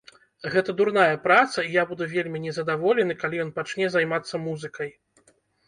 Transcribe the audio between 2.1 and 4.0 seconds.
вельмі незадаволены, калі ён пачне